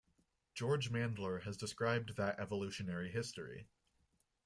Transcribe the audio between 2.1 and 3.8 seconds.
that evolutionary history.